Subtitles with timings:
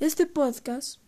[0.00, 0.98] Este podcast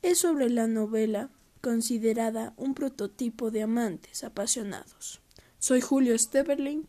[0.00, 1.28] es sobre la novela
[1.60, 5.20] considerada un prototipo de amantes apasionados.
[5.58, 6.86] Soy Julio Steverling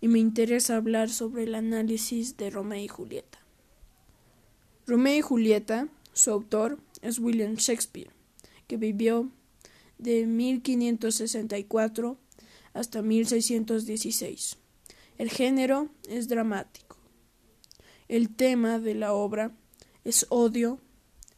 [0.00, 3.40] y me interesa hablar sobre el análisis de Romeo y Julieta.
[4.86, 8.10] Romeo y Julieta, su autor es William Shakespeare,
[8.68, 9.30] que vivió
[9.98, 12.16] de 1564
[12.72, 14.56] hasta 1616.
[15.18, 16.96] El género es dramático.
[18.08, 19.52] El tema de la obra
[20.10, 20.80] es odio,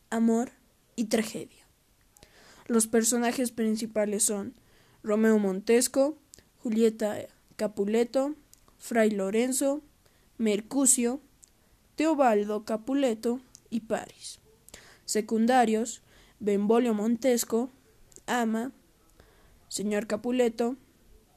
[0.08, 0.50] amor
[0.96, 1.66] y tragedia.
[2.66, 4.54] Los personajes principales son
[5.02, 6.16] Romeo Montesco,
[6.62, 7.18] Julieta
[7.56, 8.34] Capuleto,
[8.78, 9.82] Fray Lorenzo,
[10.38, 11.20] Mercucio,
[11.96, 14.40] Teobaldo Capuleto y Paris.
[15.04, 16.00] Secundarios,
[16.40, 17.68] Benvolio Montesco,
[18.26, 18.72] Ama,
[19.68, 20.76] Señor Capuleto,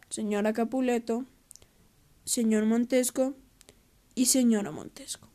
[0.08, 1.26] Señora Capuleto,
[2.24, 3.34] Señor Montesco
[4.16, 5.35] y Señora Montesco.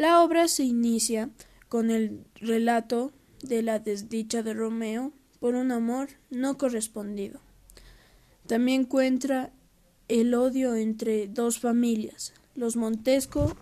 [0.00, 1.28] La obra se inicia
[1.68, 7.38] con el relato de la desdicha de Romeo por un amor no correspondido.
[8.46, 9.50] También encuentra
[10.08, 13.54] el odio entre dos familias, los Montesco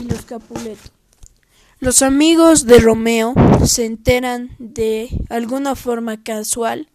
[0.00, 0.90] y los Capuleto.
[1.80, 3.34] Los amigos de Romeo
[3.66, 6.86] se enteran de alguna forma casual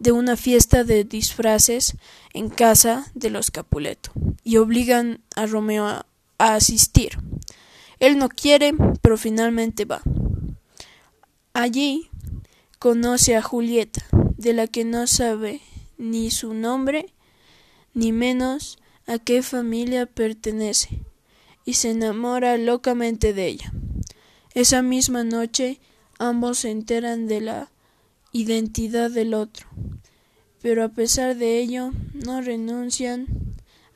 [0.00, 1.96] de una fiesta de disfraces
[2.34, 4.10] en casa de los Capuleto
[4.44, 6.04] y obligan a Romeo a,
[6.36, 7.16] a asistir.
[8.00, 10.02] Él no quiere, pero finalmente va.
[11.52, 12.10] Allí
[12.78, 14.04] conoce a Julieta,
[14.36, 15.60] de la que no sabe
[15.96, 17.12] ni su nombre,
[17.94, 21.00] ni menos a qué familia pertenece,
[21.64, 23.72] y se enamora locamente de ella.
[24.54, 25.80] Esa misma noche
[26.18, 27.70] ambos se enteran de la
[28.32, 29.68] identidad del otro,
[30.62, 33.26] pero a pesar de ello no renuncian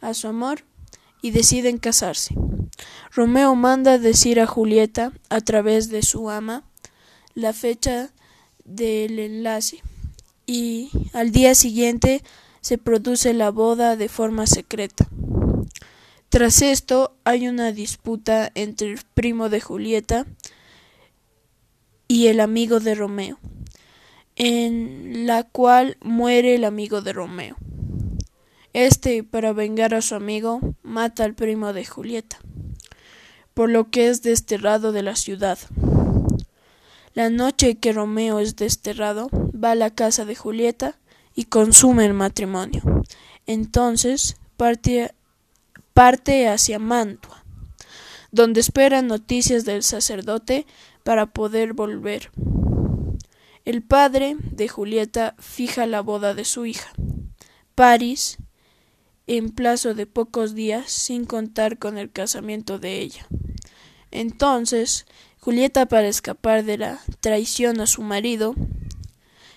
[0.00, 0.64] a su amor
[1.20, 2.34] y deciden casarse.
[3.14, 6.64] Romeo manda decir a Julieta, a través de su ama,
[7.34, 8.10] la fecha
[8.64, 9.82] del enlace
[10.46, 12.22] y al día siguiente
[12.62, 15.08] se produce la boda de forma secreta.
[16.30, 20.24] Tras esto hay una disputa entre el primo de Julieta
[22.08, 23.38] y el amigo de Romeo,
[24.36, 27.56] en la cual muere el amigo de Romeo.
[28.72, 32.38] Este, para vengar a su amigo, mata al primo de Julieta,
[33.54, 35.58] por lo que es desterrado de la ciudad.
[37.14, 40.98] La noche que Romeo es desterrado, va a la casa de Julieta
[41.34, 42.82] y consume el matrimonio.
[43.46, 45.12] Entonces parte,
[45.92, 47.44] parte hacia Mantua,
[48.30, 50.66] donde espera noticias del sacerdote
[51.02, 52.30] para poder volver.
[53.64, 56.92] El padre de Julieta fija la boda de su hija.
[57.74, 58.38] París,
[59.26, 63.26] en plazo de pocos días, sin contar con el casamiento de ella.
[64.12, 65.06] Entonces,
[65.40, 68.54] Julieta, para escapar de la traición a su marido,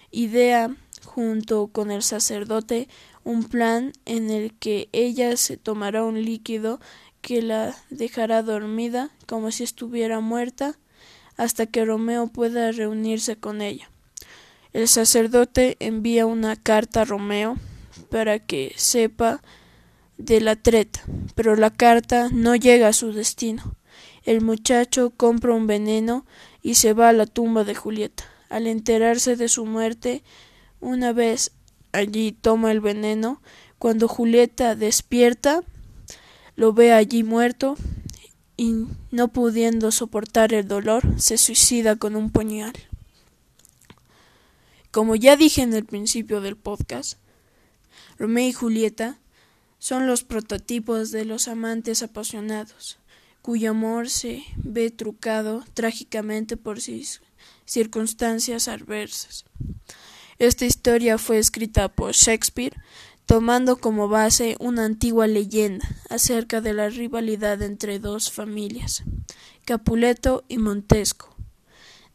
[0.09, 2.87] idea junto con el sacerdote
[3.23, 6.79] un plan en el que ella se tomará un líquido
[7.21, 10.77] que la dejará dormida como si estuviera muerta
[11.37, 13.89] hasta que Romeo pueda reunirse con ella.
[14.73, 17.57] El sacerdote envía una carta a Romeo
[18.09, 19.41] para que sepa
[20.17, 21.01] de la treta,
[21.33, 23.75] pero la carta no llega a su destino.
[24.25, 26.25] El muchacho compra un veneno
[26.63, 28.25] y se va a la tumba de Julieta.
[28.49, 30.23] Al enterarse de su muerte,
[30.81, 31.51] una vez
[31.91, 33.39] allí toma el veneno.
[33.77, 35.61] Cuando Julieta despierta,
[36.55, 37.75] lo ve allí muerto
[38.57, 42.73] y no pudiendo soportar el dolor, se suicida con un puñal.
[44.89, 47.19] Como ya dije en el principio del podcast,
[48.17, 49.19] Romeo y Julieta
[49.77, 52.97] son los prototipos de los amantes apasionados
[53.45, 56.79] cuyo amor se ve trucado trágicamente por
[57.65, 59.45] circunstancias adversas.
[60.39, 62.75] Esta historia fue escrita por Shakespeare
[63.27, 69.03] tomando como base una antigua leyenda acerca de la rivalidad entre dos familias,
[69.63, 71.35] Capuleto y Montesco,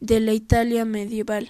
[0.01, 1.49] de la Italia medieval.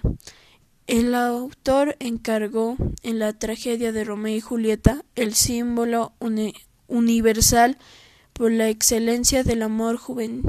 [0.85, 6.13] El autor encargó en la tragedia de Romeo y Julieta el símbolo
[6.85, 7.79] universal
[8.33, 10.47] por la excelencia del amor juvenil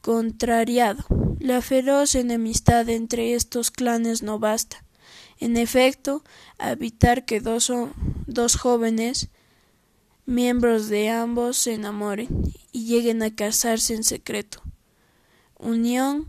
[0.00, 1.04] contrariado.
[1.38, 4.84] La feroz enemistad entre estos clanes no basta.
[5.38, 6.24] En efecto,
[6.58, 7.72] evitar que dos,
[8.26, 9.28] dos jóvenes
[10.26, 12.28] miembros de ambos se enamoren
[12.72, 14.62] y lleguen a casarse en secreto.
[15.58, 16.26] Unión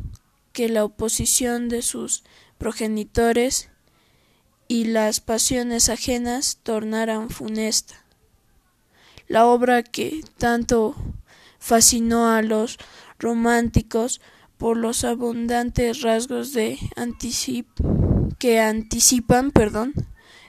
[0.54, 2.24] que la oposición de sus
[2.58, 3.70] progenitores
[4.68, 8.06] y las pasiones ajenas tornaran funesta
[9.30, 10.96] la obra que tanto
[11.60, 12.78] fascinó a los
[13.18, 14.20] románticos
[14.58, 16.78] por los abundantes rasgos de
[18.38, 19.94] que anticipan perdón,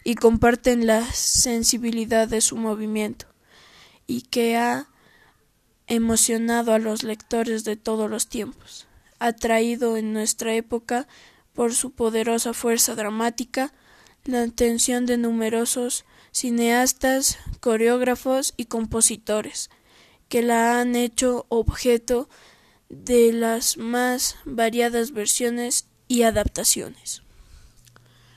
[0.03, 3.27] y comparten la sensibilidad de su movimiento
[4.07, 4.89] y que ha
[5.87, 8.87] emocionado a los lectores de todos los tiempos,
[9.19, 11.07] atraído en nuestra época
[11.53, 13.73] por su poderosa fuerza dramática,
[14.25, 19.71] la atención de numerosos cineastas, coreógrafos y compositores,
[20.29, 22.29] que la han hecho objeto
[22.89, 27.23] de las más variadas versiones y adaptaciones.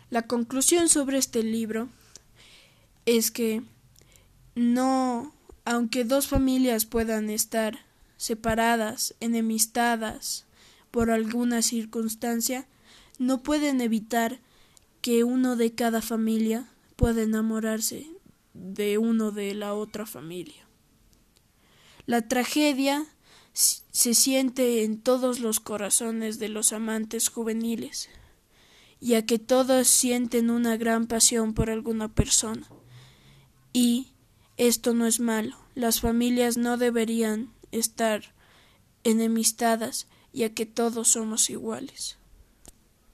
[0.10, 1.90] La conclusión sobre este libro
[3.06, 3.64] es que
[4.56, 5.34] no
[5.66, 7.86] aunque dos familias puedan estar
[8.18, 10.46] separadas, enemistadas
[10.92, 12.68] por alguna circunstancia,
[13.18, 14.40] no pueden evitar
[15.04, 16.66] que uno de cada familia
[16.96, 18.08] pueda enamorarse
[18.54, 20.66] de uno de la otra familia.
[22.06, 23.06] La tragedia
[23.52, 28.08] se siente en todos los corazones de los amantes juveniles,
[29.02, 32.66] ya que todos sienten una gran pasión por alguna persona,
[33.74, 34.14] y
[34.56, 35.58] esto no es malo.
[35.76, 38.34] Las familias no deberían estar
[39.04, 42.23] enemistadas, ya que todos somos iguales.